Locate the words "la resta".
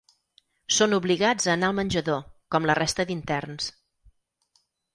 2.71-3.07